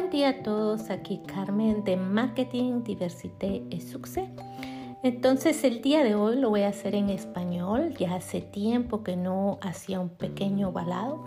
Buen 0.00 0.12
día 0.12 0.30
a 0.30 0.42
todos, 0.42 0.88
aquí 0.88 1.20
Carmen 1.26 1.84
de 1.84 1.94
Marketing, 1.94 2.82
Diversité 2.82 3.62
y 3.68 3.82
Success. 3.82 4.30
Entonces 5.02 5.62
el 5.62 5.82
día 5.82 6.02
de 6.02 6.14
hoy 6.14 6.36
lo 6.36 6.48
voy 6.48 6.62
a 6.62 6.68
hacer 6.68 6.94
en 6.94 7.10
español, 7.10 7.94
ya 7.98 8.14
hace 8.14 8.40
tiempo 8.40 9.04
que 9.04 9.14
no 9.16 9.58
hacía 9.60 10.00
un 10.00 10.08
pequeño 10.08 10.72
balado, 10.72 11.26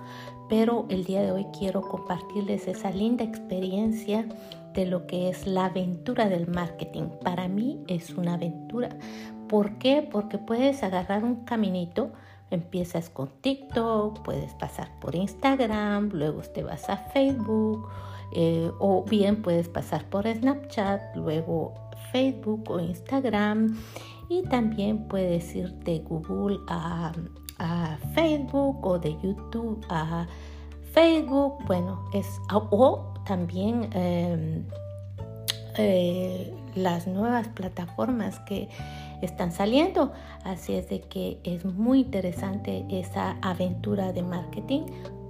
pero 0.49 0.87
el 0.89 1.03
día 1.03 1.21
de 1.21 1.31
hoy 1.31 1.45
quiero 1.57 1.81
compartirles 1.81 2.67
esa 2.67 2.89
linda 2.89 3.23
experiencia 3.23 4.27
de 4.73 4.87
lo 4.87 5.05
que 5.05 5.29
es 5.29 5.45
la 5.45 5.65
aventura 5.65 6.27
del 6.27 6.47
marketing. 6.47 7.09
Para 7.23 7.47
mí 7.47 7.79
es 7.85 8.09
una 8.15 8.33
aventura. 8.33 8.89
¿Por 9.49 9.77
qué? 9.77 10.01
Porque 10.01 10.39
puedes 10.39 10.81
agarrar 10.81 11.23
un 11.23 11.45
caminito, 11.45 12.11
empiezas 12.49 13.11
con 13.11 13.29
TikTok, 13.41 14.23
puedes 14.23 14.55
pasar 14.55 14.89
por 14.99 15.13
Instagram, 15.13 16.09
luego 16.11 16.41
te 16.41 16.63
vas 16.63 16.89
a 16.89 16.97
Facebook 16.97 17.87
eh, 18.35 18.71
o 18.79 19.03
bien 19.03 19.41
puedes 19.41 19.69
pasar 19.69 20.05
por 20.09 20.27
Snapchat, 20.27 21.15
luego 21.15 21.73
Facebook 22.11 22.69
o 22.69 22.79
Instagram 22.79 23.77
y 24.29 24.43
también 24.43 25.07
puedes 25.07 25.55
ir 25.55 25.71
de 25.79 25.99
Google 25.99 26.59
a, 26.67 27.11
Facebook 28.13 28.85
o 28.85 28.99
de 28.99 29.13
YouTube 29.21 29.85
a 29.89 30.27
Facebook, 30.91 31.63
bueno, 31.65 32.03
es 32.13 32.27
o 32.51 33.13
también 33.25 33.89
em, 33.93 34.65
eh, 35.77 36.53
las 36.75 37.07
nuevas 37.07 37.47
plataformas 37.49 38.39
que 38.41 38.67
están 39.21 39.51
saliendo. 39.51 40.11
Así 40.43 40.73
es 40.73 40.89
de 40.89 41.01
que 41.01 41.39
es 41.43 41.63
muy 41.63 42.01
interesante 42.01 42.85
esa 42.89 43.37
aventura 43.41 44.11
de 44.11 44.23
marketing 44.23 44.83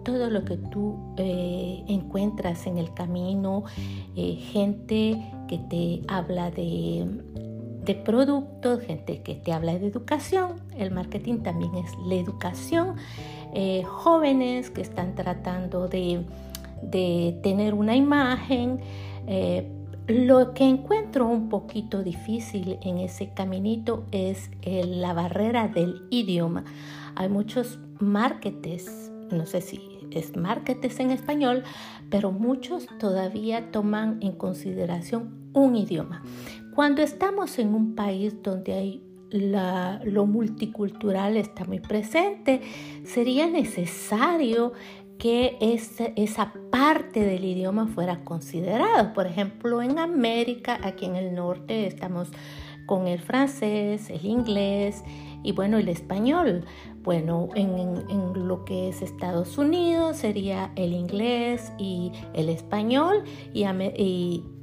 todo 0.03 0.30
lo 0.30 0.45
que 0.45 0.58
tú 0.58 0.97
eh, 1.17 1.83
encuentras 1.88 2.67
en 2.67 2.78
el 2.78 2.94
camino, 2.94 3.64
eh, 4.16 4.36
gente 4.36 5.31
que 5.47 5.58
te 5.58 6.02
habla 6.08 6.52
de, 6.52 7.08
productos, 8.05 8.81
gente 8.81 9.22
que 9.22 9.36
te 9.36 9.53
habla 9.53 9.78
de 9.78 9.88
educación. 9.88 10.53
El 10.78 10.91
marketing 10.91 11.39
también 11.39 11.75
es 11.75 11.91
la 12.05 12.16
educación. 12.16 12.95
Eh, 13.53 13.83
jóvenes 13.83 14.69
que 14.69 14.81
están 14.81 15.16
tratando 15.16 15.88
de, 15.88 16.25
tener 17.41 17.73
una 17.73 17.95
imagen. 17.95 18.80
lo 20.08 20.53
que 20.53 20.66
encuentro 20.66 21.25
un 21.28 21.47
poquito 21.47 22.03
difícil 22.03 22.78
en 22.81 22.97
ese 22.97 23.30
caminito 23.33 24.03
es 24.11 24.50
la 24.66 25.13
barrera 25.13 25.69
del 25.69 26.08
idioma. 26.09 26.66
Hay 27.16 27.30
muchos 27.30 27.80
marketers, 28.00 29.11
no 29.31 29.45
sé 29.45 29.61
si 29.61 29.92
es 30.16 30.36
marketing 30.36 30.89
en 31.00 31.11
español, 31.11 31.64
pero 32.09 32.31
muchos 32.31 32.88
todavía 33.00 33.72
toman 33.72 34.19
en 34.22 34.33
consideración 34.33 35.52
un 35.53 35.75
idioma. 35.75 36.23
Cuando 36.75 37.02
estamos 37.02 37.59
en 37.59 37.73
un 37.73 37.95
país 37.95 38.36
donde 38.41 38.73
hay 38.73 39.03
lo 39.34 40.28
multicultural 40.28 41.38
está 41.38 41.66
muy 41.66 41.80
presente, 41.80 42.61
sería 43.03 43.47
necesario 43.47 44.73
que 45.17 45.58
esa 46.16 46.53
parte 46.72 47.22
del 47.22 47.44
idioma 47.44 47.88
fuera 47.88 48.23
considerado. 48.23 49.14
Por 49.14 49.25
ejemplo, 49.25 49.81
en 49.81 49.97
América, 49.97 50.80
aquí 50.84 51.06
en 51.06 51.16
el 51.16 51.34
norte, 51.34 51.88
estamos 51.88 52.30
con 52.86 53.08
el 53.08 53.19
francés, 53.19 54.09
el 54.09 54.25
inglés 54.25 55.03
y 55.44 55.52
bueno, 55.52 55.77
el 55.77 55.89
español. 55.89 56.66
Bueno, 57.03 57.49
en, 57.55 58.47
lo 58.47 58.63
que 58.66 58.89
es 58.89 59.02
Estados 59.02 59.58
Unidos 59.58 60.17
sería 60.17 60.72
el 60.75 60.94
inglés 60.94 61.73
y 61.77 62.11
el 62.33 62.50
español 62.50 63.23
y, 63.53 63.66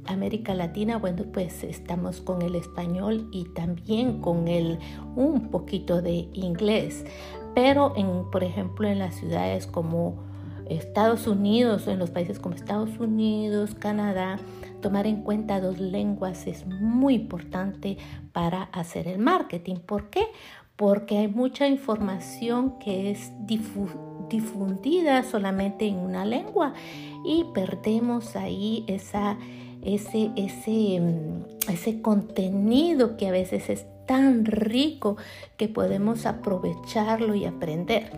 América 0.07 0.55
Latina, 0.55 0.97
bueno, 0.97 1.25
pues 1.31 1.63
estamos 1.63 2.21
con 2.21 2.41
el 2.41 2.55
español 2.55 3.29
y 3.31 3.45
también 3.53 4.19
con 4.19 4.47
el 4.47 4.79
un 5.15 5.51
poquito 5.51 6.01
de 6.01 6.27
inglés. 6.33 7.05
Pero 7.53 7.93
en, 7.95 8.31
por 8.31 8.43
ejemplo, 8.43 8.87
en 8.87 8.97
las 8.97 9.15
ciudades 9.15 9.67
como 9.67 10.23
Estados 10.67 11.27
Unidos 11.27 11.87
o 11.87 11.91
en 11.91 11.99
los 11.99 12.09
países 12.09 12.39
como 12.39 12.55
Estados 12.55 12.97
Unidos, 12.99 13.75
Canadá, 13.75 14.39
tomar 14.81 15.05
en 15.05 15.21
cuenta 15.21 15.59
dos 15.59 15.79
lenguas 15.79 16.47
es 16.47 16.65
muy 16.65 17.15
importante 17.15 17.97
para 18.31 18.63
hacer 18.63 19.07
el 19.07 19.19
marketing. 19.19 19.75
¿Por 19.75 20.09
qué? 20.09 20.25
Porque 20.75 21.17
hay 21.17 21.27
mucha 21.27 21.67
información 21.67 22.79
que 22.79 23.11
es 23.11 23.31
difundida 24.29 25.23
solamente 25.23 25.87
en 25.87 25.97
una 25.97 26.25
lengua 26.25 26.73
y 27.23 27.45
perdemos 27.53 28.35
ahí 28.35 28.83
esa, 28.87 29.37
ese, 29.83 30.31
ese, 30.35 30.99
mm, 30.99 31.71
ese 31.71 32.01
contenido 32.01 33.17
que 33.17 33.27
a 33.27 33.31
veces 33.31 33.69
es 33.69 33.85
tan 34.05 34.45
rico 34.45 35.17
que 35.57 35.67
podemos 35.67 36.25
aprovecharlo 36.25 37.35
y 37.35 37.45
aprender. 37.45 38.11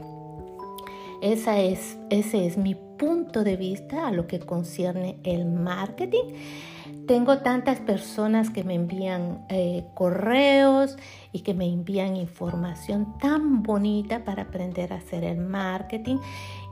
Esa 1.21 1.59
es, 1.59 1.97
ese 2.09 2.45
es 2.45 2.57
mi 2.57 2.75
punto 3.03 3.43
de 3.43 3.57
vista 3.57 4.07
a 4.07 4.11
lo 4.11 4.27
que 4.27 4.39
concierne 4.39 5.17
el 5.23 5.45
marketing. 5.45 6.35
Tengo 7.05 7.39
tantas 7.39 7.81
personas 7.81 8.49
que 8.49 8.63
me 8.63 8.75
envían 8.75 9.45
eh, 9.49 9.83
correos 9.93 10.95
y 11.33 11.41
que 11.41 11.53
me 11.53 11.65
envían 11.65 12.15
información 12.15 13.17
tan 13.19 13.61
bonita 13.61 14.23
para 14.23 14.43
aprender 14.43 14.93
a 14.93 14.97
hacer 14.97 15.25
el 15.25 15.37
marketing. 15.37 16.15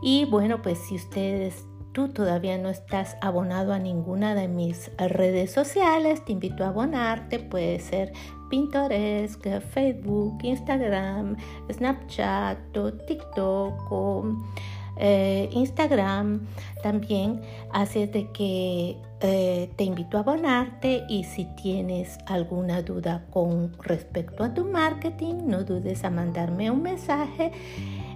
Y 0.02 0.24
bueno, 0.24 0.62
pues 0.62 0.80
si 0.88 0.96
ustedes, 0.96 1.66
tú 1.92 2.08
todavía 2.08 2.58
no 2.58 2.70
estás 2.70 3.18
abonado 3.20 3.74
a 3.74 3.80
ninguna 3.80 4.34
de 4.34 4.48
mis 4.48 4.90
redes 4.98 5.52
sociales, 5.52 6.24
te 6.24 6.32
invito 6.32 6.64
a 6.64 6.70
abonarte. 6.70 7.40
Puede 7.40 7.80
ser 7.80 8.14
Pinterest, 8.50 9.46
Facebook, 9.74 10.38
Instagram, 10.44 11.36
Snapchat, 11.70 12.58
TikTok 13.06 13.92
eh, 15.02 15.50
Instagram 15.52 16.48
también. 16.84 17.42
Es 17.74 17.94
de 17.94 18.32
que 18.32 18.98
eh, 19.20 19.70
te 19.76 19.84
invito 19.84 20.18
a 20.18 20.22
abonarte 20.22 21.04
y 21.10 21.24
si 21.24 21.46
tienes 21.56 22.18
alguna 22.28 22.82
duda 22.82 23.26
con 23.32 23.74
respecto 23.82 24.44
a 24.44 24.54
tu 24.54 24.66
marketing, 24.66 25.48
no 25.48 25.64
dudes 25.64 26.04
a 26.04 26.10
mandarme 26.10 26.72
un 26.72 26.84
mensaje. 26.84 27.52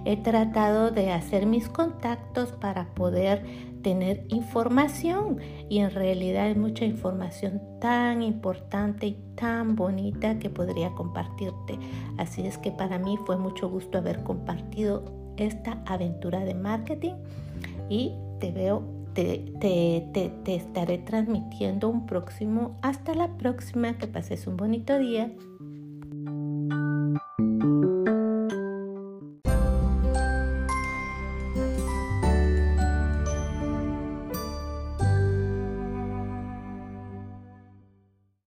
He 0.04 0.16
tratado 0.16 0.92
de 0.92 1.10
hacer 1.10 1.46
mis 1.46 1.68
contactos 1.68 2.52
para 2.52 2.94
poder 2.94 3.44
tener 3.82 4.24
información 4.28 5.38
y 5.68 5.78
en 5.78 5.90
realidad 5.90 6.48
es 6.48 6.56
mucha 6.56 6.84
información 6.84 7.60
tan 7.80 8.22
importante 8.22 9.08
y 9.08 9.18
tan 9.34 9.74
bonita 9.74 10.38
que 10.38 10.50
podría 10.50 10.90
compartirte. 10.90 11.78
Así 12.18 12.46
es 12.46 12.56
que 12.58 12.70
para 12.70 12.98
mí 12.98 13.18
fue 13.26 13.36
mucho 13.36 13.68
gusto 13.68 13.98
haber 13.98 14.22
compartido 14.22 15.25
esta 15.44 15.82
aventura 15.86 16.44
de 16.44 16.54
marketing 16.54 17.14
y 17.88 18.12
te 18.40 18.52
veo, 18.52 18.82
te, 19.14 19.44
te, 19.60 20.30
te, 20.44 20.54
estaré 20.54 20.98
transmitiendo 20.98 21.88
un 21.88 22.06
próximo. 22.06 22.76
Hasta 22.82 23.14
la 23.14 23.36
próxima, 23.36 23.96
que 23.98 24.06
pases 24.06 24.46
un 24.46 24.56
bonito 24.56 24.98
día. 24.98 25.30